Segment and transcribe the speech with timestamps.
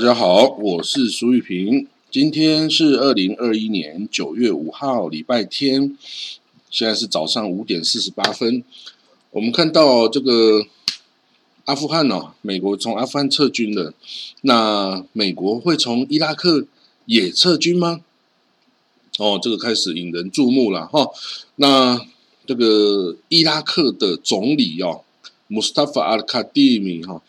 [0.00, 1.86] 大家好，我是苏玉平。
[2.10, 5.94] 今天是二零二一年九月五号，礼拜天，
[6.70, 8.64] 现在是早上五点四十八分。
[9.30, 10.64] 我们看到这个
[11.66, 13.92] 阿富汗哦，美国从阿富汗撤军了。
[14.40, 16.66] 那美国会从伊拉克
[17.04, 18.00] 也撤军吗？
[19.18, 21.10] 哦，这个开始引人注目了哈。
[21.56, 22.00] 那
[22.46, 25.02] 这个伊拉克的总理哦。
[25.52, 27.20] 穆斯塔法阿卡蒂米哈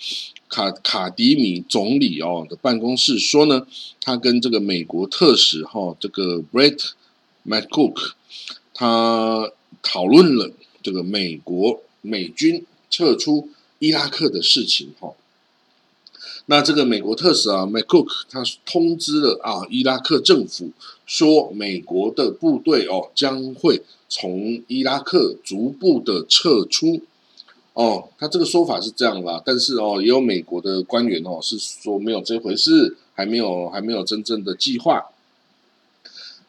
[0.52, 3.66] 卡卡迪米总理哦的办公室说呢，
[4.02, 6.92] 他跟这个美国特使哈这个 Brett
[7.48, 8.12] McCook
[8.74, 9.50] 他
[9.82, 10.52] 讨论了
[10.84, 13.48] 这个美国美军撤出
[13.80, 15.14] 伊拉克的事情哈。
[16.48, 20.72] 那这个美国特使啊 McCook 他通知了啊伊拉克政府
[21.06, 27.02] 说，美国的部队哦将会从伊拉克逐步的撤出。
[27.74, 35.06] 哦，他这个说法是这样啦，但是哦，也有美国的官员哦是说没有这回事，还没有还没有真正的计划。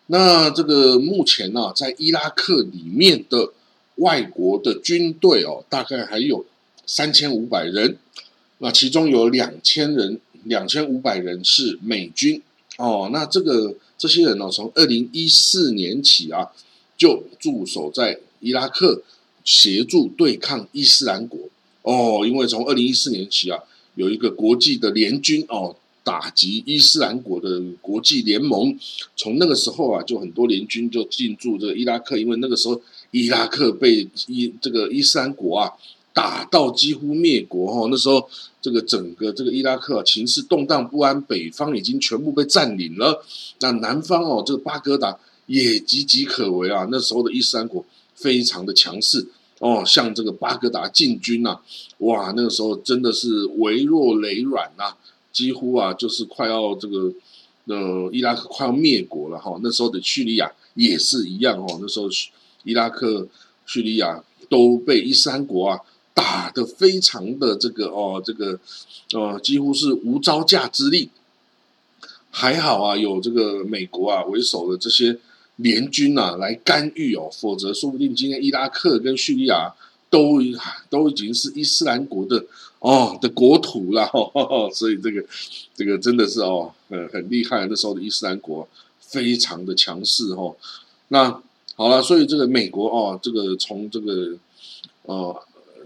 [0.07, 3.53] 那这个目前呢，在伊拉克里面的
[3.97, 6.45] 外国的军队哦，大概还有
[6.87, 7.97] 三千五百人，
[8.59, 12.43] 那其中有两千人，两千五百人是美军
[12.79, 13.09] 哦。
[13.13, 16.51] 那这个这些人呢，从二零一四年起啊，
[16.97, 19.03] 就驻守在伊拉克。
[19.45, 21.39] 协助对抗伊斯兰国
[21.83, 23.59] 哦，因为从二零一四年起啊，
[23.97, 28.79] 有一个国际的联军哦，打击伊斯兰国的国际联盟。
[29.17, 35.73] 从那个时候啊，就很多联军就进驻这个伊拉克，因为那个时候伊拉克被伊这个伊斯兰国啊
[36.13, 37.89] 打到几乎灭国哦。
[37.91, 38.29] 那时候
[38.61, 43.25] 这个整个这个伊拉克情势动荡不安，北方已经全部被占领了，
[43.61, 46.87] 那南方哦，这个巴格达也岌岌可危啊。
[46.93, 47.85] 那时候的伊斯兰国。
[48.15, 49.27] 非常的强势
[49.63, 51.61] 哦，像这个巴格达进军呐，
[51.99, 54.97] 哇，那个时候真的是微弱雷软呐，
[55.33, 57.13] 几乎啊就是快要这个
[57.67, 59.57] 呃伊拉克快要灭国了哈。
[59.63, 62.09] 那时候的叙利亚也是一样哦，那时候
[62.65, 63.29] 伊拉克、
[63.65, 65.79] 叙利亚都被伊斯兰国啊
[66.13, 68.59] 打得非常的这个哦，这个
[69.13, 71.11] 呃几乎是无招架之力。
[72.33, 75.21] 还好啊，有这个美国啊为首的这些。
[75.57, 79.73] 联军呐来干预哦，否则说不定今天伊拉克跟叙利亚
[80.11, 80.41] 都
[80.89, 82.45] 都已经是伊斯兰国的
[82.81, 84.11] 哦的国土了，
[84.75, 85.25] 所以这个
[85.75, 87.67] 这个真的是哦，呃很厉害。
[87.67, 88.67] 那时候的伊斯兰国
[88.99, 90.57] 非常的强势哦。
[91.09, 91.41] 那
[91.75, 94.37] 好了，所以这个美国哦，这个从这个
[95.03, 95.43] 呃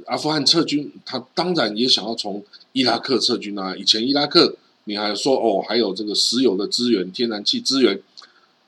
[0.06, 3.76] 阿富汗撤军，他当然也想要从伊拉克撤军啊。
[3.76, 8.00] 以前伊拉克你还说哦，还有这个石油的资源、天然气资源。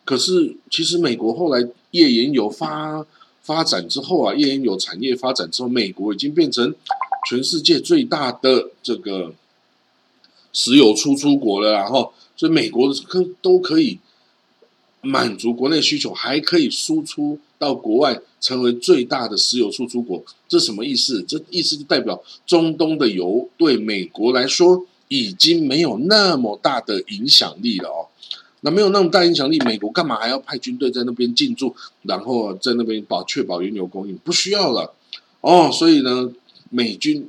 [0.09, 3.05] 可是，其实美国后来页岩油发
[3.43, 6.75] 发展之后啊，页岩油产业发展之后，美国已经变成
[7.29, 9.35] 全世界最大的这个
[10.55, 13.99] 石油输出国了，然后，所以美国可都可以
[15.03, 20.25] 满足国内需求，还可以输出到国外，成为最大的石油输出国。
[20.49, 21.23] 这什么意思？
[21.29, 28.09] 这意思就代表中东的油对美国来说已经没有那么大的影响力了哦。
[28.63, 34.17] 那没有那么大影响力，美国干嘛还要派军队在那边进驻，然后在那边保确保原油供应？
[34.19, 34.93] 不需要了
[35.41, 35.71] 哦。
[35.73, 36.31] 所以呢，
[36.71, 37.29] 美军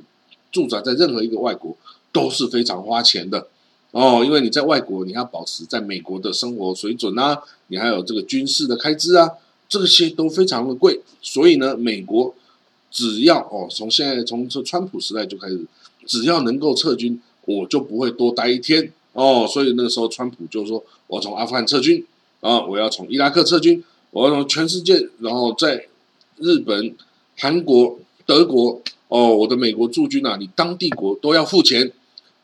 [0.50, 1.76] 驻扎在任何一个外国
[2.12, 3.46] 都是非常花钱的
[3.92, 9.30] 哦，因为你在外国，你要保持在美国的生活水准啊，你还有这个军事的开支啊，
[9.68, 11.00] 这些都非常的贵。
[11.22, 12.34] 所以呢，美国
[12.90, 15.64] 只要哦，从现在从这川普时代就开始，
[16.06, 18.92] 只要能够撤军，我就不会多待一天。
[19.20, 22.02] 哦，所以那个时候，川普就说：“我从阿富汗撤军
[22.40, 25.88] 啊，我要从伊拉克撤军，我要从全世界，然后在
[26.38, 26.96] 日本、
[27.36, 31.92] 韩国、德国，哦，我的美国驻军啊，你当地国都要付钱。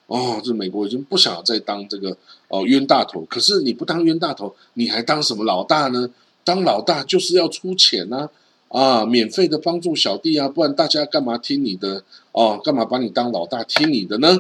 [0.07, 2.15] 哦，这美国已经不想再当这个
[2.49, 3.25] 哦冤大头。
[3.25, 6.11] 可是你不当冤大头，你还当什么老大呢？
[6.45, 8.29] 当老大就是要出钱呐，
[8.69, 12.05] 啊，免费的帮助小弟啊，不然大家干嘛听你的？
[12.33, 14.39] 哦，干嘛把你当老大听你的呢？”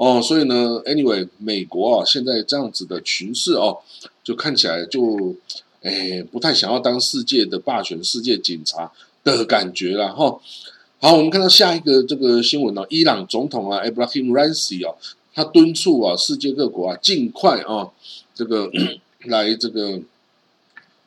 [0.00, 3.76] 哦，所以呢，anyway，美国啊，现在这样子的局势哦，
[4.24, 5.36] 就看起来就，
[5.82, 8.90] 哎，不太想要当世界的霸权、世界警察
[9.22, 10.40] 的感觉了哈。
[11.00, 14.96] 好，我们看到下一个这个新闻呢，伊朗总统啊，Ibrahim Raisi 啊，
[15.34, 17.90] 他敦促啊，世界各国啊，尽快啊，
[18.34, 18.70] 这个
[19.28, 20.00] 来这个。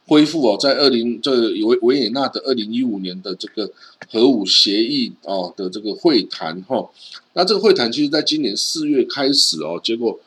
[0.08, 1.32] 恢复哦，在二零这
[1.66, 3.72] 维维也纳的二零一五年的这个
[4.12, 6.90] 核武协议哦的这个会谈哈，
[7.34, 10.20] 那这个会谈其实在今年四月开始哦，结果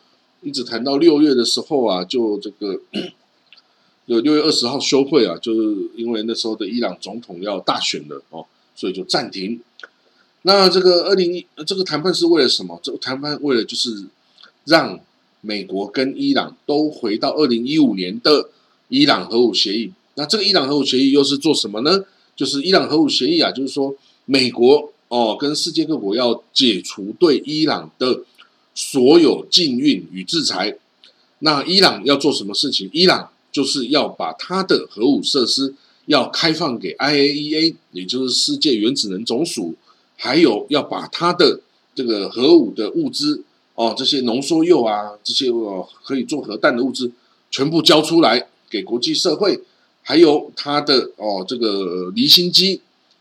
[0.43, 2.81] 一直谈到六月的时候啊，就这个
[4.07, 9.61] 有六月二十号休会啊，就是因为那时候的伊朗总统要大选了哦，所以就暂停。
[10.43, 12.79] 那这个二零一这个谈判是为了什么？
[12.83, 14.07] 这个谈判为了就是
[14.65, 15.01] 让
[15.41, 18.49] 美国跟伊朗都回到二零一五年的
[18.89, 19.93] 伊朗核武协议。
[20.15, 22.05] 那这个伊朗核武协议又是做什么呢？
[22.35, 23.95] 就是伊朗核武协议啊，就是说
[24.25, 28.21] 美国哦跟世界各国要解除对伊朗的
[28.75, 30.77] 所有禁运与制裁。
[31.41, 32.89] 那伊朗要做什么事情？
[32.93, 35.75] 伊朗就是要把它的核武设施
[36.07, 39.75] 要开放给 IAEA，也就是世界原子能总署，
[40.17, 41.61] 还有要把它的
[41.95, 43.43] 这个核武的物资
[43.75, 47.13] 哦，这些浓缩铀啊，这些哦可以做核弹的物资，
[47.51, 49.63] 全部交出来给国际社会。
[50.09, 52.81] 还有它的哦，这个离心机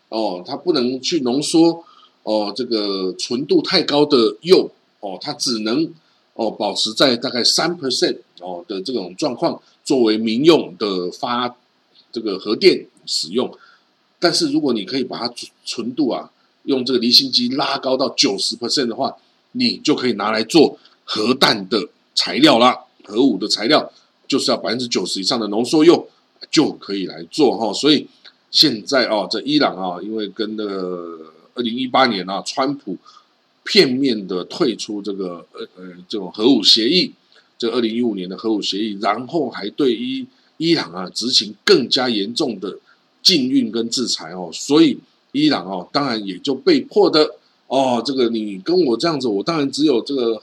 [0.09, 1.83] 哦，它不能去浓缩
[2.21, 4.69] 哦，这个纯度太高的铀
[4.99, 5.91] 哦，它只能
[6.35, 11.55] 哦保持在大概三 percent 哦的这种状况，作为民用的发
[12.11, 13.51] 这个核电使用。
[14.19, 15.33] 但是如果你可以把它
[15.65, 16.29] 纯度啊，
[16.65, 19.17] 用这个离心机拉高到九十 percent 的话，
[19.53, 23.91] 你就可以拿来做核弹的材料啦，核武的材料
[24.27, 26.07] 就是要百分之九十以上的浓缩铀。
[26.51, 28.07] 就可以来做哈，所以
[28.51, 32.97] 现在哦，在伊朗啊，因为跟那个二零一八年啊，川普
[33.63, 37.11] 片面的退出这个呃呃这种核武协议，
[37.57, 40.25] 这二零一五年的核武协议，然后还对伊
[40.57, 42.77] 伊朗啊执行更加严重的
[43.23, 44.99] 禁运跟制裁哦，所以
[45.31, 47.27] 伊朗哦，当然也就被迫的
[47.67, 50.41] 哦，这个你跟我这样子，我当然只有这个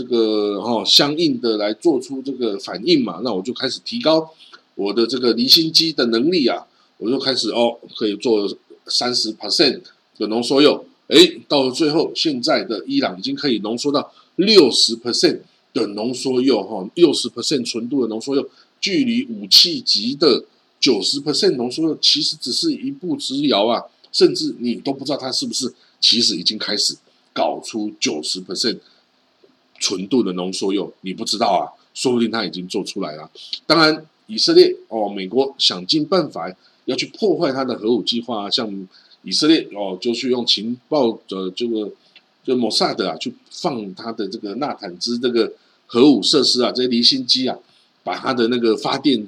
[0.00, 4.30] 这个哦相应的来做出这个反应嘛，那我就开始提高。
[4.74, 6.66] 我的这个离心机的能力啊，
[6.96, 8.50] 我就开始哦，可以做
[8.86, 9.82] 三十 percent
[10.16, 15.40] 的浓缩铀，哎，到了最后，现在的伊朗已经可以浓缩到六十 percent
[15.74, 18.48] 的浓缩铀哈，六十 percent 纯度的浓缩铀，
[18.80, 20.46] 距离武器级的
[20.80, 25.70] 九十 percent 浓缩铀其实只是一步之遥啊，甚至你都不知道它是不是
[26.00, 26.96] 其实已经开始
[27.34, 28.78] 搞出九十 percent
[29.80, 33.28] 纯度的浓缩铀，你不知道啊，说不定他已经做出来了，
[33.66, 34.06] 当然。
[34.32, 36.48] 以色列哦，美国想尽办法
[36.84, 38.86] 要去破坏他的核武计划啊，像
[39.24, 41.90] 以色列哦，就去用情报的这个
[42.44, 45.52] 就摩萨德啊，去放他的这个纳坦兹这个
[45.86, 47.58] 核武设施啊，这些离心机啊，
[48.04, 49.26] 把他的那个发电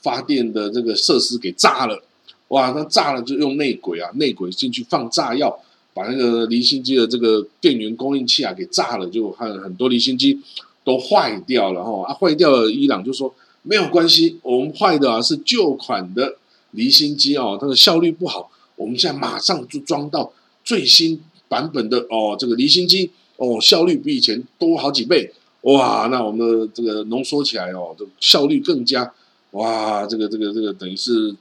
[0.00, 2.00] 发电的这个设施给炸了，
[2.46, 5.58] 哇，那炸了就用内鬼啊，内鬼进去放炸药，
[5.94, 10.38] 把那个离心机的这个电源供应器啊给炸了，就还有很多离心机
[10.84, 13.34] 都坏掉了哈，啊，坏掉了，伊朗就说。
[13.66, 16.36] 没有关系，我们坏的啊是旧款的
[16.72, 18.50] 离心机哦，它的效率不好。
[18.76, 20.30] 我们现在马上就装到
[20.62, 21.18] 最新
[21.48, 25.32] 版本的哦，这个离心机哦，效率比以前多好几倍
[25.62, 26.08] 哇！
[26.10, 29.10] 那我们的这个浓缩起来哦，这效率更加
[29.52, 30.04] 哇！
[30.04, 31.34] 这个这个这个等于是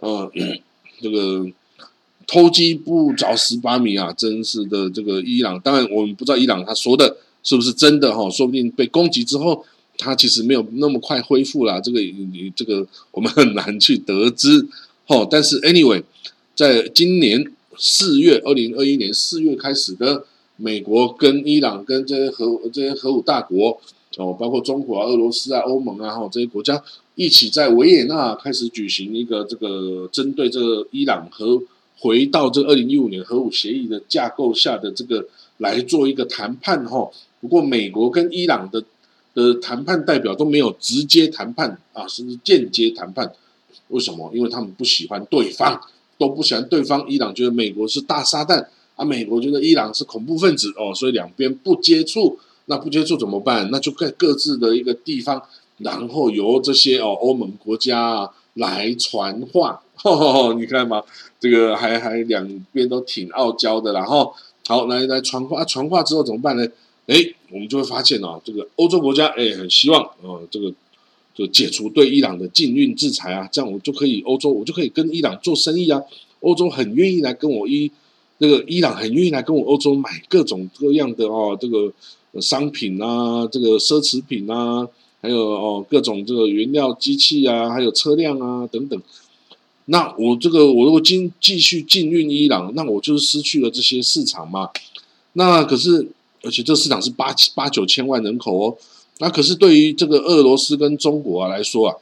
[0.00, 0.32] 呃，
[1.02, 1.46] 这个
[2.26, 4.12] 偷鸡不着蚀把米啊！
[4.12, 9.64] 真是的，这个伊朗，当然我们不知道伊朗他说的是不是真的哈，说不定被攻击之后。
[9.98, 14.62] 它其实没有那么快恢复啦，这个你这个我们很难去得知，
[15.06, 15.26] 哦。
[15.30, 16.02] 但是 anyway，
[16.54, 17.42] 在今年
[17.78, 23.80] 四月，二零二一年四月开始的，美国跟伊朗跟这些核这些核武大国
[24.18, 31.62] 哦，包括中国啊、俄罗斯啊、欧盟啊，哈这些国家一起在维也纳开始举行一个这个针对这个伊朗核
[31.98, 35.26] 回到这二零一五年核武协议的架构下的这个
[35.58, 37.10] 来做一个谈判，哈。
[37.40, 38.82] 不过美国跟伊朗的。
[39.36, 43.30] 的谈判代表都没有直接谈判啊，甚至间接谈判。
[43.88, 44.32] 为什么？
[44.32, 45.78] 因为他们不喜欢对方，
[46.16, 47.04] 都不喜欢对方。
[47.06, 52.38] 伊朗觉得美国是大撒旦啊，美国觉得伊朗是恐怖分子哦，所以两边不接触。
[52.64, 53.68] 那不接触怎么办？
[53.70, 55.42] 那就在各自的一个地方，
[55.76, 59.82] 然后由这些哦欧盟国家啊来传话。
[59.96, 61.02] 吼吼吼你看嘛，
[61.40, 63.92] 这个还还两边都挺傲娇的。
[63.92, 64.32] 然后
[64.66, 66.66] 好来来传话，传话之后怎么办呢？
[67.06, 67.16] 哎，
[67.50, 70.72] 我们就会发现啊，这个欧洲国家哎很希望啊，这个
[71.34, 76.02] 就解除对伊朗的禁运制裁啊，这样我就可以欧洲我就可以跟伊朗做生意啊。
[76.40, 77.90] 欧洲很愿意来跟我伊
[78.38, 81.92] 那个伊朗很愿意来跟我欧洲买各种各样的哦，这个
[82.40, 84.86] 商品啊，这个奢侈品啊，
[85.22, 89.00] 还有哦各种这个原料机器啊，还有车辆啊等等。
[89.86, 94.70] 那我这个我如果今继续禁运伊朗，那我就是失去了这些市场嘛。
[95.32, 96.08] 那可是。
[96.42, 98.76] 而且这市场是八八九千万人口哦，
[99.18, 101.96] 那可是对于这个俄罗斯跟中国啊来说啊，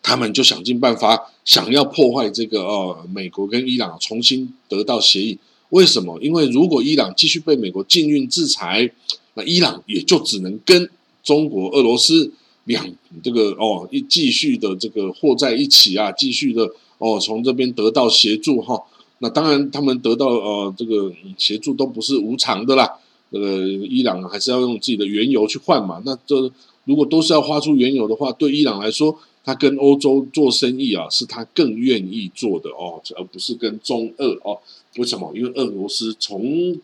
[0.00, 5.36] 他们就想尽办法想要破坏这个哦，美国跟伊朗重新得到协议。
[5.70, 6.16] 为什么？
[6.20, 8.88] 因为如果伊朗继续被美国禁运制裁，
[9.32, 10.88] 那伊朗也就只能跟
[11.24, 12.30] 中国、俄罗斯
[12.64, 12.86] 两
[13.22, 18.82] 这个哦一继续的这个和在一起啊，继续的哦从这边得到协助哈。
[19.18, 22.90] 那当然，他们得到呃这个协助都不是无偿的啦。
[23.30, 26.02] 这个伊朗还是要用自己的原油去换嘛。
[26.04, 26.50] 那这
[26.84, 34.58] 如果都是要花出原油的话，对伊朗来说，他跟欧洲做生意啊，是他更愿意做的哦，而不是跟中俄哦。
[34.96, 35.32] 为什么？
[35.34, 36.76] 因为俄罗斯从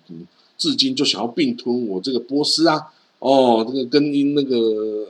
[0.57, 2.81] 至今就想要并吞我这个波斯啊。
[3.21, 4.57] 哦，这个跟英那个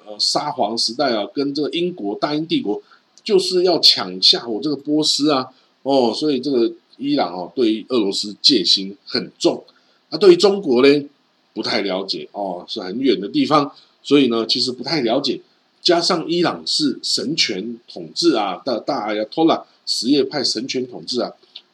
[0.05, 2.83] 呃沙皇时代啊，跟这个英国大英帝国
[3.25, 5.47] 就是要抢下我这个波斯啊，
[5.85, 9.64] 哦，所以这个伊朗哦，对于俄罗斯戒心很重，
[10.11, 11.09] 那对于中国呢，
[11.55, 15.40] 不太了解哦，是很远的地方，所以呢，其实不太了解，
[15.81, 21.33] 加上伊朗是神权统治啊，的大阿亚托拉什叶派神权统治啊。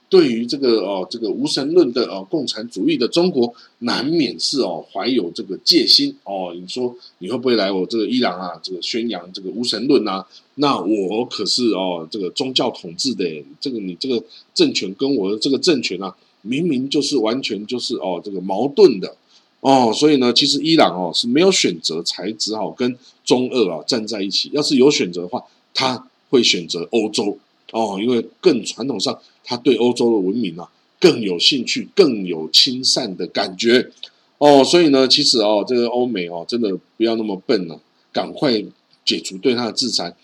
[0.08, 6.54] 对于这个哦，这个无神论的哦，共产主义的中国，难免是哦怀有这个戒心哦。
[6.54, 8.52] 你说你会不会来我这个伊朗啊？
[8.62, 10.24] 这个宣扬这个无神论啊？
[10.56, 13.24] 那我可是哦这个宗教统治的，
[13.60, 14.22] 这个你这个
[14.54, 19.16] 政权跟我的这个政权啊，明明就是完全就是哦这个矛盾的
[19.60, 19.92] 哦。
[19.92, 24.48] 所以呢，其实伊朗哦是没有选择，才只好跟中俄啊站在一起。
[24.52, 25.42] 要是有选择的话，
[25.74, 27.36] 他会选择欧洲。
[27.72, 30.70] 哦，因为更传统上，他对欧洲的文明啊
[31.00, 33.90] 更有兴趣，更有亲善的感觉。
[34.38, 37.80] 哦，所以呢，其实哦，这个欧美哦，真的不要那么笨了，
[38.12, 38.62] 赶快
[39.04, 40.14] 解除对他的制裁。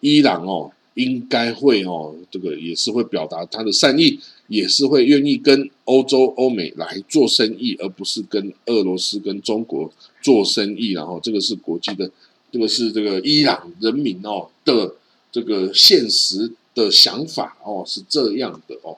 [0.00, 9.90] 伊朗哦，应该会哦，这个也是会表达他的善意，也是会愿意跟欧洲、欧美来做生意，而不是跟俄罗斯、跟中国
[10.20, 10.92] 做生意。
[10.92, 12.10] 然后，这个是国际的，
[12.52, 14.94] 这个是这个伊朗人民哦的
[15.32, 16.52] 这个现实。
[16.80, 18.96] 的想法哦是这样的哦，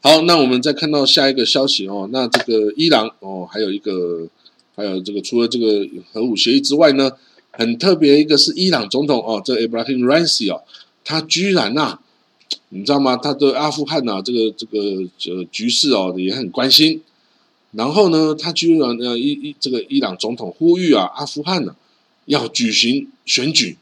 [0.00, 4.28] 好，那我们再看到下一个消息哦，那这个伊朗哦，还有一个，
[4.76, 7.10] 还有这个除了这个核武协议之外呢，
[7.50, 10.62] 很特别一个是伊朗总统哦，这 Ibrahim Raisi 哦，
[11.04, 11.98] 他居然呐，
[12.68, 13.16] 你知道吗？
[13.16, 14.78] 他对阿富汗呐这个这个
[15.34, 17.02] 呃局势哦也很关心，
[17.72, 21.74] 然后呢，他居然呃伊伊这个伊朗总统呼吁啊，阿富汗呢
[22.26, 23.76] 要举行选举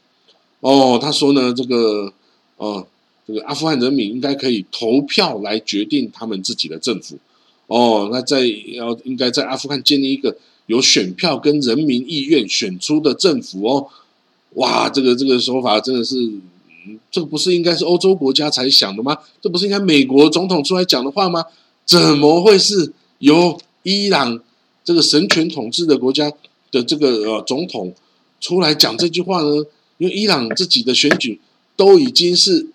[0.61, 2.11] 哦，他说呢这个。
[2.57, 2.87] 哦，
[3.27, 7.17] 这个阿富汗人民应该可以投票来决定他们自己的政府。
[7.67, 13.87] 哦，那在要应该在阿富汗建立一个有选票跟人民意愿选出的政府哦。
[14.53, 16.15] 哇，这个这个说法真的是，
[17.11, 19.17] 这个不是应该是欧洲国家才想的吗？
[19.41, 21.43] 这不是应该美国总统出来讲的话吗？
[21.85, 24.39] 怎么会是由伊朗
[24.83, 26.31] 这个神权统治的国家
[26.71, 27.93] 的这个呃总统
[28.39, 29.65] 出来讲这句话呢？
[29.97, 31.41] 因为伊朗自己的选举。
[31.75, 32.67] 都已经是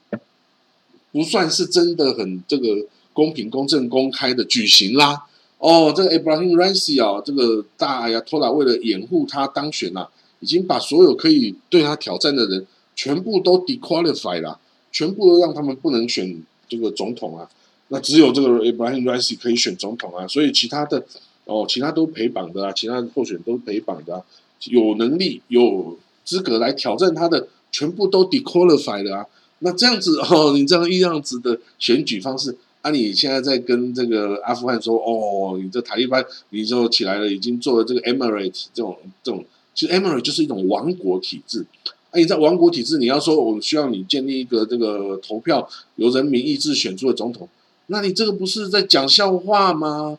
[1.12, 5.26] 不算是真的很这个公平、公正、公开的举行啦。
[5.58, 10.08] 哦，这个 Abraham Raisi 啊，这个大呀托拉为了掩护他当选啊，
[10.40, 14.58] 已经把所有可以对他挑战的人全部都 dequalify 了，
[14.92, 17.50] 全部都让他们不能选这个总统啊。
[17.88, 21.04] 那只有这个 Abraham Raisi 可以选总统啊，所以其他的
[21.44, 24.22] 哦，其他都陪绑的啊，其他的候选都陪绑的，啊
[24.64, 27.48] 有能力、有资格来挑战他的。
[27.70, 29.26] 全部都 dequalified 啊，
[29.60, 41.66] 那这样子 哦，你这样一样子的选举方式啊，你现在在跟这个阿富汗说哦，你这塔利班你就起来了，已经做了这个 emirate 这种这种，其实 emirate 就是一种王国体制。
[42.10, 47.48] 啊，你在王国体制，你要说我们需要你建立一个这个投票由人民意志选出的总统，
[47.86, 50.18] 那你这个不是在讲笑话吗？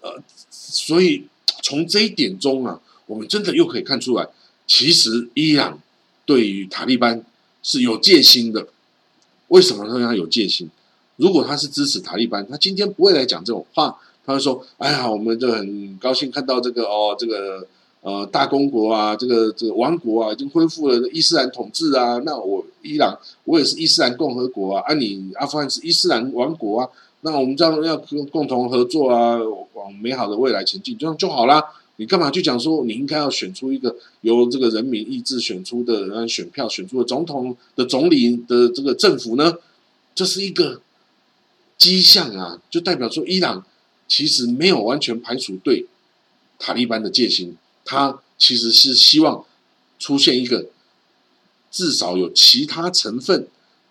[0.00, 1.24] 呃，所以
[1.62, 4.28] 从这一点中啊，我们真的又可以看出来，
[4.66, 5.80] 其实伊朗。
[6.24, 7.24] 对于塔利班
[7.62, 8.66] 是有戒心的，
[9.48, 10.68] 为什么他有戒心？
[11.16, 13.96] 如果他是支持塔利班，他今天不会来讲这种话。
[14.26, 17.66] 他会说：“哎呀，我们就很高兴看到这个哦，这个
[18.00, 22.18] 呃大公国啊，这个这个王国啊，已经恢复了伊斯兰统治啊。
[22.24, 24.82] 那我伊朗，我也是伊斯兰共和国啊。
[24.86, 26.88] 啊，你阿富汗是伊斯兰王国啊。
[27.20, 27.94] 那我们这样要
[28.32, 29.38] 共同合作啊，
[29.74, 31.62] 往美好的未来前进，这样就好啦。
[31.96, 39.56] 你干嘛去讲说你应该要选出一个由这个人民意志选出的选票选出的总统的总理的这个政府呢？
[40.12, 40.80] 这是一个
[41.78, 43.64] 迹象啊，就代表说伊朗
[44.08, 45.86] 其实没有完全排除对
[46.58, 49.44] 塔利班的戒心，他其实是希望
[50.00, 50.66] 出现一个
[51.70, 53.46] 至少有其他成分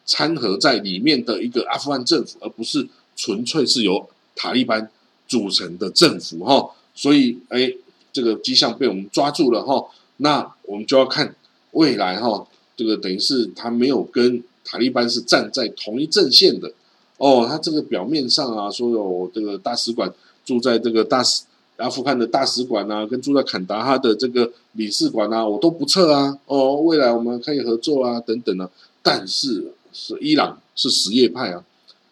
[0.05, 4.91] 掺合在里面的一个阿富汗政府，而不是纯粹是由塔利班
[5.25, 6.71] 组成的政府哈。
[6.93, 7.73] 所以，哎。
[8.13, 9.83] 这个迹象被我们抓住了哈，
[10.17, 11.35] 那我们就要看
[11.71, 16.71] 未来哈，这个等于是他没有跟塔利班是站在同一阵线的
[17.17, 20.13] 哦，他这个表面上啊说有这个大使馆
[20.45, 21.43] 住在这个大使
[21.77, 28.69] 阿富汗的大使馆啊，跟住在坎达哈的这个领事馆啊，我都不撤啊哦，未来我们可以合作啊等等啊，
[29.01, 31.65] 但是是伊朗是什叶派啊，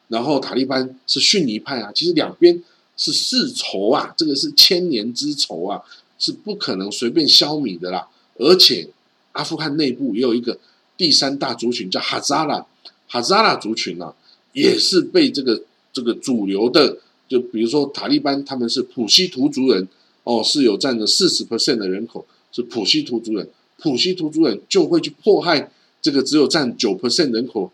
[0.08, 2.64] 然后塔利班是逊尼派啊，其实两边。
[3.02, 5.82] 是世仇啊，这个是千年之仇啊，
[6.20, 8.08] 是不可能随便消弭的啦。
[8.38, 8.88] 而且
[9.32, 10.60] 阿富汗内部也有一个
[10.96, 12.64] 第三大族群叫哈扎拉，
[13.08, 14.14] 哈扎拉族群啊，
[14.54, 19.88] 也是被这个这个主流的，就比如说塔利班，他们是普希图族人
[20.24, 25.72] 哦，是有占着四十 percent 的人口是普希图族人，普希图族人就会去迫害
[26.04, 27.72] 这个只有占九 percent 人口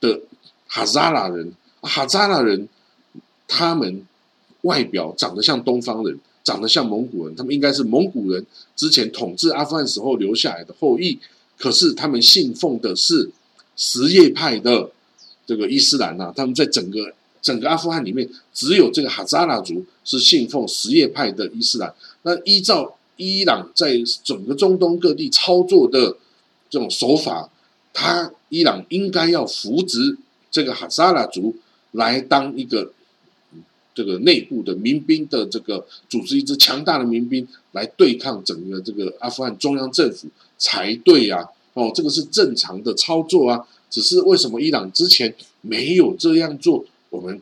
[0.00, 0.20] 的
[0.66, 2.68] 哈扎拉人，哈扎拉人
[3.48, 4.06] 他们
[4.66, 6.18] 外表长得像东方人。
[6.46, 8.46] 长得像蒙古人，他们应该是蒙古人
[8.76, 11.18] 之前统治阿富汗时候留下来的后裔。
[11.58, 13.28] 可是他们信奉的是
[13.74, 14.88] 什叶派的
[15.44, 16.32] 这个伊斯兰呐。
[16.36, 21.92] 他们在整个整个阿富汗里面，只有这个哈扎拉族是信奉什叶派的伊斯兰。
[22.22, 26.16] 那依照伊朗在整个中东各地操作的
[26.70, 27.50] 这种手法，
[27.92, 30.16] 他伊朗应该要扶植
[30.48, 31.56] 这个哈扎拉族
[31.90, 32.92] 来当一个。
[33.96, 41.48] 这个内部的民兵的这个组织一支强大的民兵来对抗整个这个阿富汗中央政府才对呀！
[41.72, 43.66] 哦，这个是正常的操作啊。
[43.88, 47.40] 只是为什么伊朗之前没有这样做，我们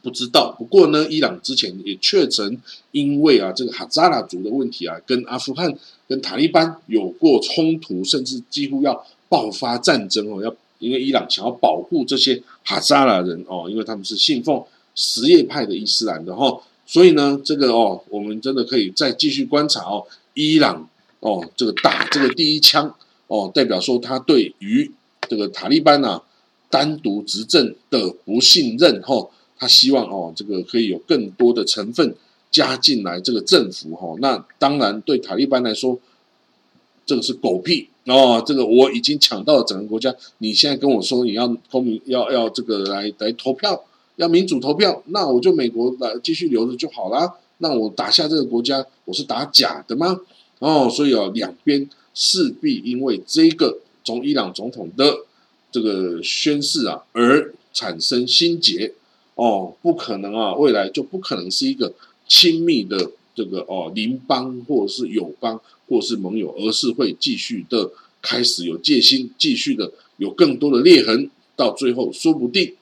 [0.00, 0.54] 不知道。
[0.56, 2.56] 不过呢，伊朗之前也确曾
[2.92, 10.40] 因为啊这个哈扎拉族的问题啊，跟阿富汗跟塔利班有过冲突，甚至几乎要爆发战争哦。
[10.40, 14.62] 要因为伊朗想要保护这些哈扎拉人哦，因为他们是信奉。
[14.98, 20.90] 什叶派的伊斯兰的哈，所以呢，这个哦，我们真的可以再继续观察哦，伊朗
[21.20, 22.92] 哦，这个打这个第一枪
[23.28, 24.90] 哦，代表说他对于
[25.28, 26.20] 这个塔利班呐
[26.68, 32.16] 单独执政的不信任哈，他希望哦，这个可以有更多的成分
[32.50, 35.96] 加进来这个政府哈，那当然对塔利班来说，
[37.06, 43.84] 这个是狗屁哦，这个我已经抢到了整个国家，你现在跟我说你要公民要要这个来来投票。
[44.18, 47.34] 要民主投票，那我就美国来继续留着就好啦。
[47.58, 50.20] 那我打下这个国家，我是打假的吗？
[50.58, 55.18] 哦，所以啊，两边势必因为这个从伊朗总统的
[55.70, 58.92] 这个宣誓啊而产生心结。
[59.36, 61.94] 哦，不可能啊，未来就不可能是一个
[62.26, 67.88] 亲密的这个哦邻邦或者是友邦或是盟友，而是会继续的
[68.20, 72.74] 开始有戒心，继续的有更多的裂痕，到最后说不定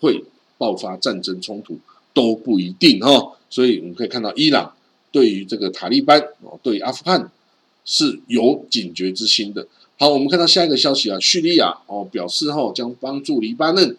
[0.00, 0.24] 会。
[0.58, 1.78] 爆发战争冲突
[2.14, 4.72] 都不一定哈，所以我们可以看到伊朗
[5.12, 7.30] 对于这个塔利班哦，对阿富汗
[7.84, 9.66] 是有警觉之心的。
[9.98, 13.96] 好，我们看到下一个消息啊，叙利亚哦表示哈将帮助黎巴嫩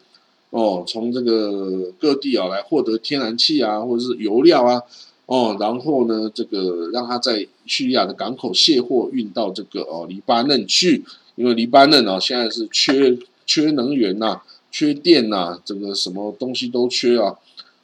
[0.49, 4.81] 哦从这个各地啊来获得天然气啊或者是油料啊
[5.25, 11.03] 哦，然后呢这个让他在叙利亚的港口卸货运到这个哦黎巴嫩去，
[11.35, 14.41] 因为黎巴嫩啊现在是缺缺能源呐。
[14.77, 17.35] 缺电呐，这个什么东西都缺啊，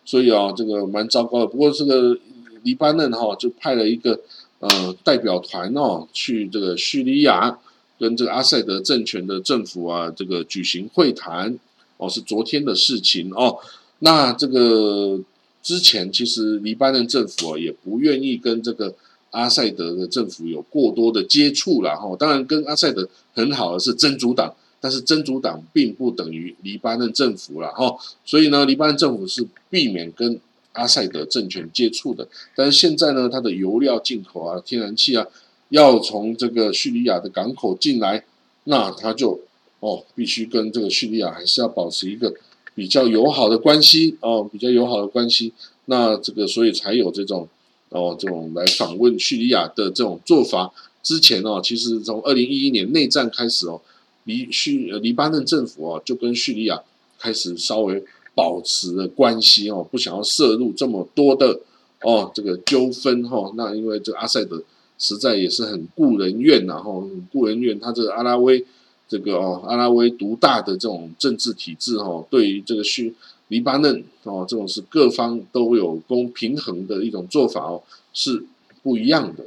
[0.06, 1.48] 所以啊，这个蛮糟糕的。
[1.48, 2.16] 不过这个
[2.62, 4.20] 黎巴嫩哈就派了一个
[4.60, 7.58] 呃代表团哦，去这个叙利亚
[7.98, 11.58] 跟这个阿塞德政权的政府啊，这个举行会谈
[11.98, 13.58] 哦，是昨天的事情哦。
[13.98, 15.20] 那这个
[15.64, 18.94] 之前其实黎巴嫩政府啊也不愿意跟这个
[19.32, 22.16] 阿塞德的政府有过多的接触了哈。
[22.20, 24.54] 当然跟阿塞德很好的是真主党。
[24.84, 30.38] 但是真主党并不等于黎巴嫩政府了哈，所以呢，黎巴嫩政府是避免跟
[30.74, 32.28] 阿塞德政权接触的。
[32.54, 35.26] 但是现在呢，它的油料进口啊、天然气啊，
[35.70, 38.26] 要从这个叙利亚的港口进来，
[38.66, 39.40] 那他就
[39.80, 42.34] 哦，必须跟这个叙利亚还是要保持一个
[42.76, 45.54] 比较友好的关系哦，比较友好的关系。
[45.86, 47.48] 那这个所以才有这种
[47.88, 50.74] 哦，这种来访问叙利亚的这种做法。
[51.02, 53.80] 之前哦，其实从二零一一年内战开始哦。
[54.26, 56.82] 黎叙黎巴嫩政府啊，就跟叙利亚
[57.20, 61.60] 开始稍微保持了关系哦，不想要涉入这么多的
[62.02, 63.52] 哦这个纠纷哈。
[63.56, 64.64] 那因为这阿塞德
[64.98, 67.80] 实在也是很顾人怨呐哈，顾人怨。
[67.80, 68.66] 他这个阿拉维
[69.08, 73.14] 这个哦阿拉维独大的这种政治体制哈，对于这个叙
[73.50, 77.84] 黎巴嫩哦这种是各方都有公平衡的一种做法哦，
[78.14, 78.46] 是
[78.82, 79.44] 不一样的。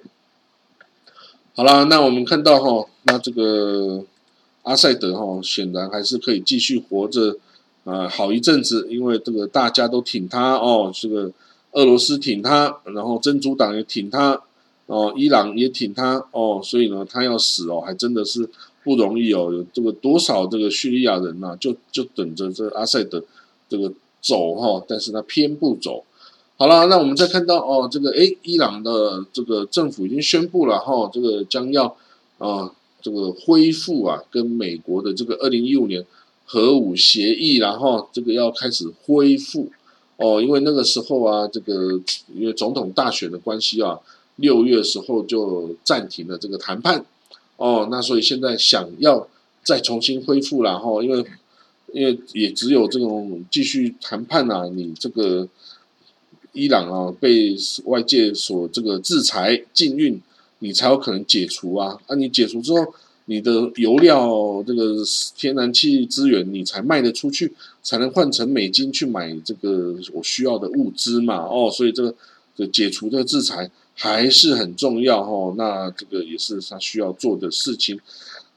[1.55, 4.05] 好了，那我们看到哈，那这个。
[4.67, 7.37] 阿塞德哈显然还是可以继续活着，
[7.85, 11.31] 啊，好一阵子，因为这个大家都挺他哦，这个
[11.71, 14.43] 俄罗斯挺他，然后真主党也挺他，
[14.87, 18.51] 哦，伊朗也挺他哦，所以呢，他要死哦，还真的是
[18.83, 23.23] 不容易哦，有这个多少这个叙利亚人呐，就就等着这阿塞德
[23.69, 26.03] 这个走哈，但是他偏不走。
[26.57, 31.97] 好了，那我们再看到哦，这个诶，伊朗的这个政府已经宣布了哈，这个将要
[32.39, 32.73] 啊。
[33.03, 36.05] 这个恢复啊，跟美国的这个二零一五年
[36.45, 39.71] 核武协议，然后这个要开始恢复
[40.17, 42.01] 哦，因为那个时候啊，这个
[42.35, 43.99] 因为总统大选的关系啊，
[44.37, 47.05] 六月时候就暂停了这个谈判。
[47.57, 49.27] 哦，那所以现在想要
[49.63, 51.25] 再重新恢复然后，因为
[51.93, 55.49] 因为也只有这种继续谈判啊，你这个
[56.53, 60.21] 伊朗啊被外界所这个制裁禁运，
[60.59, 61.99] 你才有可能解除啊。
[62.07, 62.95] 啊，你解除之后。
[63.29, 64.95] 你的油料这个
[65.37, 71.39] 天然气资源，你才卖得出去，才能换成美金去买这个我需要的物资嘛？
[71.39, 72.15] 哦，所以这个
[72.57, 75.53] 这解除这个制裁还是很重要哦。
[75.59, 77.99] 那这个也是他需要做的事情。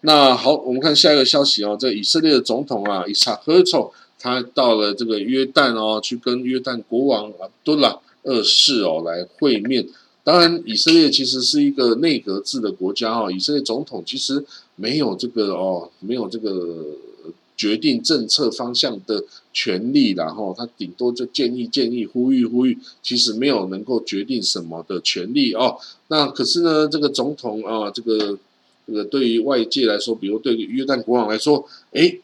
[0.01, 9.87] 那好，我们看下一个消息哦，这以色列的总统啊，伊萨赫丑，他到了这个约旦哦，去跟约旦国王阿多拉二世哦来会面。
[10.29, 13.31] 当然，以色列其实是一个内阁制的国家哦。
[13.31, 16.85] 以色列总统其实没有这个哦，没有这个
[17.57, 25.75] 决定政策方向的权利，然后他顶多就建议、建议、呼吁、呼吁，其实没有能够决定什么的权利哦。
[26.09, 28.37] 那可是呢，这个总统啊，这个
[28.85, 32.15] 这个对于外界来说，比如对约旦国王来说，哎，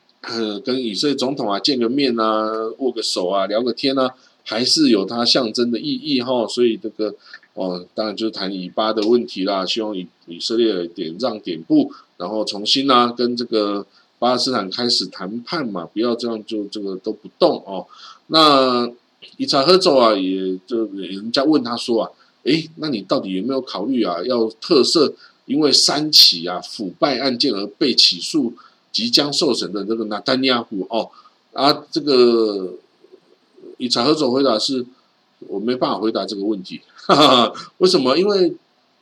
[0.64, 4.14] 跟以色列总统啊见个面啊，握个手啊，聊个天啊，
[4.44, 6.48] 还是有它象征的意义哈。
[6.48, 7.16] 所以这个。
[7.56, 13.86] 哦，当然就是谈以巴的问题啦，希望以以色列点让点步，然后重新呢跟这个
[14.20, 17.88] 巴勒斯坦开始谈判嘛，不要这样就这个都不动哦。
[18.28, 18.92] 那
[19.38, 22.12] 以查赫走啊，也就人家问他说啊，
[22.44, 25.14] 诶，那你到底有没有考虑啊，要特赦
[25.46, 28.52] 因为三起啊腐败案件而被起诉、
[28.92, 31.10] 即将受审的这个纳丹尼亚胡哦？
[31.54, 32.74] 啊，这个
[33.78, 34.86] 以查赫走回答是。
[35.48, 36.82] 我没办法回答这个问题，
[37.78, 38.18] 为什么？
[38.18, 38.54] 因为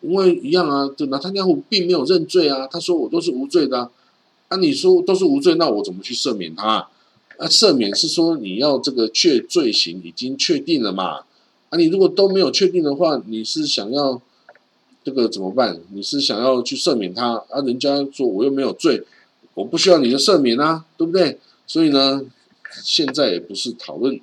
[0.02, 3.90] 因为一样啊，就拿他家户并没有认罪啊，他说我都是无罪的，
[4.50, 6.88] 啊，你说都是无罪，那我怎么去赦免他？
[7.38, 11.22] 啊，赦免是说你要这个确罪行已经确定了嘛？
[11.70, 14.22] 啊，你如果都没有确定的话，你是想要
[15.04, 15.80] 这个怎么办？
[15.94, 17.42] 你是想要去赦免他？
[17.50, 19.04] 啊，人家说我又没有罪，
[19.54, 21.40] 我不需要你的赦免啊，对不对？
[21.66, 22.22] 所以呢，
[22.84, 24.20] 现在也不是讨论。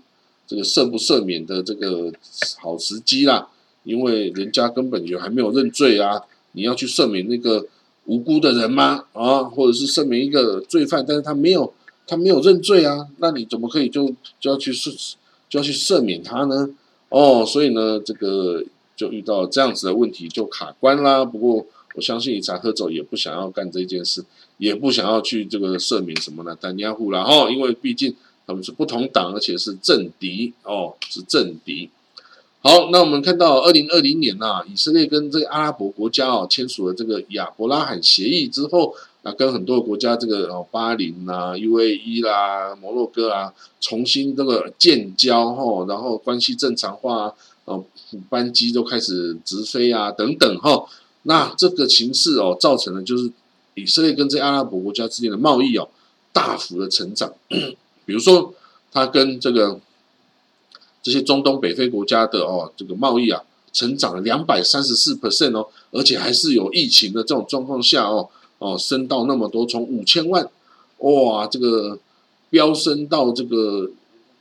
[0.47, 2.12] 这个赦不赦免的这个
[2.59, 3.49] 好时机啦，
[3.85, 6.21] 因为人家根本就还没有认罪啊！
[6.53, 7.66] 你要去赦免那个
[8.05, 9.05] 无辜的人吗？
[9.12, 11.73] 啊，或者是赦免一个罪犯，但是他没有
[12.07, 15.14] 他没有认罪啊，那你怎么可以就就要去赦
[15.49, 16.71] 就要去赦免他呢？
[17.09, 18.64] 哦，所以呢，这个
[18.97, 21.25] 就遇到这样子的问题，就卡关啦。
[21.25, 24.25] 不过我相信，以查赫走也不想要干这件事，
[24.59, 26.57] 也不想要去这个赦免什么呢？
[26.61, 28.14] 丹尼亚胡啦，哦，因为毕竟。
[28.47, 31.88] 他们是不同党，而且是政敌哦，是政敌。
[32.62, 47.83] 好，那我们看到二零二零年呐，以色列跟这个阿拉伯国家哦签署了这个亚伯拉罕协议之后，那跟很多国家这个哦巴林啦、UAE 啦、摩洛哥啊，重新这个建交哈，然后关系正常化，哦
[48.29, 50.85] 班机都开始直飞啊等等哈。
[51.23, 53.33] 那这个形势哦，造成了就是
[53.75, 55.88] 以色列跟这阿拉伯国家之间的贸易哦
[56.31, 57.33] 大幅的成长。
[58.05, 58.53] 比如说，
[58.92, 59.81] 它跟这个
[61.03, 70.49] 这些中东北非国家的哦，这个贸易啊，成长了两百三十四 percent 哦，而且还是有疫情的这种状况下哦，哦，升到那么多，从五千万
[70.99, 71.99] 哇，这个
[72.51, 73.91] 飙升到这个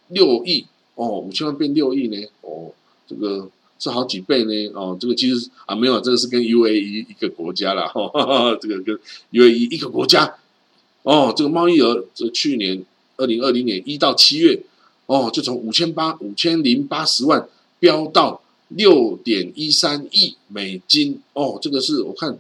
[0.10, 2.72] 六亿哦，五千万变六亿呢，哦，
[3.08, 3.48] 这个
[3.80, 8.12] 是好几倍呢，哦，这个其实啊没有，这个是跟 UAE 一个国家了哈，
[8.60, 9.00] 这个跟
[9.32, 10.36] UAE 一个国家
[11.04, 12.86] 哦，这个贸易额这去年。
[13.22, 14.58] 二零二零年一到七月，
[15.10, 22.38] 哦，就从五千八五千零八十万飙到六点一三亿美金，哦，这个是我看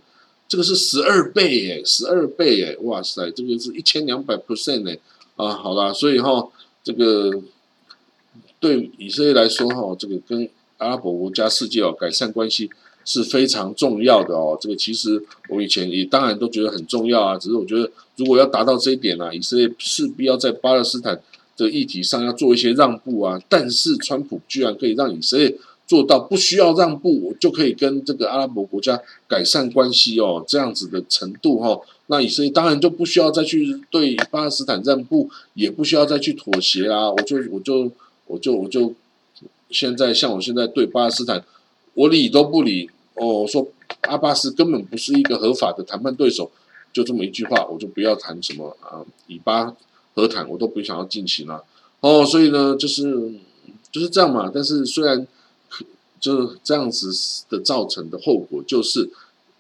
[0.47, 4.95] 这个是十二倍耶，十二倍耶，哇塞，这个是一千两百 percent 呢，
[5.35, 6.47] 啊，好啦，所以哈，
[6.83, 7.41] 这个
[8.59, 12.69] 对以色列来说哈，这个跟阿拉伯国家世界哦改善关系
[13.03, 17.91] 是非常重要的哦，这个其实我以前也当然都觉得很重要啊，只是我觉得。
[18.19, 21.23] 如果要达到这一点呢，以色列势必要在巴勒斯坦
[21.65, 23.41] 的议题上要做一些让步啊。
[23.47, 25.55] 但是川普居然可以让以色列
[25.87, 31.79] 做到不需要让步，就可以跟这个阿拉伯国家改善关系哦，这样子的程度哈。
[32.07, 37.09] 那以色列当然就不需要再去对巴勒斯坦让步，也不需要再去妥协啦。
[37.11, 37.91] 我就我就
[38.27, 38.93] 我就我就
[39.69, 41.43] 现在像我现在对巴勒斯坦，
[41.93, 43.67] 我理都不理哦，说
[44.01, 46.51] 阿巴斯根本不是一个合法的谈判对手。
[46.91, 49.75] 就这么一句话，我就不要谈什么啊，以巴
[50.15, 51.63] 和谈，我都不想要进行了。
[52.01, 53.33] 哦，所以呢，就是
[53.91, 54.51] 就是这样嘛。
[54.53, 55.27] 但是虽然
[56.19, 57.11] 就这样子
[57.49, 59.09] 的造成的后果，就是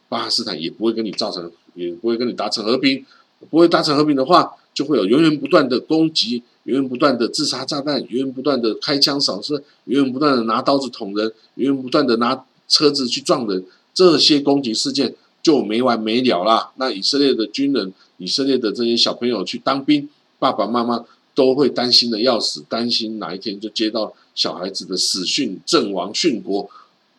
[0.07, 3.05] 巴勒斯坦也不会跟你造成，也不会跟你达成和平，
[3.49, 16.71] 不会达成和平的话，就会有源源不断的攻击，源源不断的自杀炸弹，源源不断的开枪扫射，源源不断的拿刀子捅人，源源不断的拿车子去撞人，这些攻击事件就没完没了啦。
[16.75, 20.09] 那以色列的军人，以色列的这些小朋友去当兵，
[20.39, 26.69] 爸爸妈妈都会担心的要死，担心哪一天就接到小孩子的死讯、阵亡、殉国。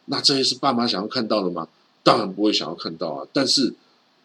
[0.06, 1.68] 那这些是爸妈想要看到的吗？
[2.02, 3.26] 当然不会想要看到啊。
[3.32, 3.72] 但是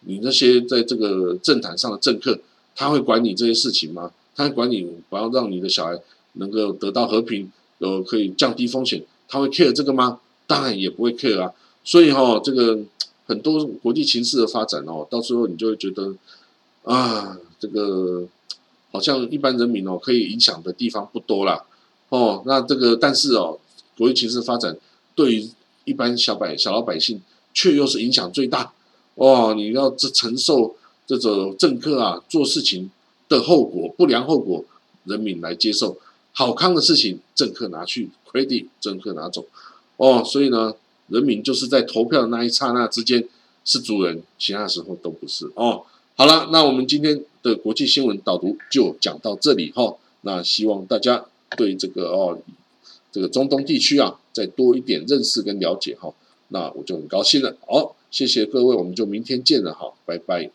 [0.02, 2.40] 你那些在这个政坛上的政客，
[2.76, 4.12] 他会管你这些事情吗？
[4.36, 6.00] 他会管你不要让你的小孩
[6.34, 10.20] 能够得到和平，呃，可以降低风险，他会 care 这个吗？
[10.48, 11.52] 当然也不会 care 啊。
[11.84, 12.80] 所以哈，这个
[13.28, 16.16] 很多国际情势的发展哦，到时候你就会觉得
[16.84, 18.26] 啊，这个
[18.96, 21.66] 好像一般人民哦可以影响的地方不多啦。
[22.08, 22.42] 哦。
[22.46, 23.60] 那这个但是哦，
[23.98, 24.78] 国际情势发展
[25.14, 25.50] 对于
[25.84, 27.22] 一般小百小老百姓
[27.54, 28.72] 却又是影响最大。
[29.16, 32.90] 哦，你要这承受这种政客啊做事情
[33.28, 34.64] 的后果，不良后果，
[35.04, 35.98] 人民来接受。
[36.32, 39.46] 好康的事情，政客拿去 credit，政客拿走。
[39.98, 40.74] 哦，所以呢，
[41.08, 43.28] 人民就是在投票的那一刹那之间
[43.64, 45.50] 是主人，其他时候都不是。
[45.56, 45.84] 哦，
[46.16, 49.96] 好了，那我们今天的国际新闻导读就讲到这里哈。
[50.22, 51.26] 那希望大家
[51.58, 52.40] 对这个哦，
[53.12, 56.14] 这个中东地区啊，再多一点认识跟了解哈。
[56.48, 57.56] 那我就很高兴了。
[57.68, 57.96] 好。
[58.12, 60.50] 谢谢各位，我们就明天见了，哈，拜拜。